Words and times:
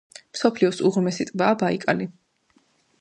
მსოფლიოს 0.35 0.79
უღრმესი 0.89 1.27
ტბაა 1.31 1.59
ბაიკალი. 1.65 2.09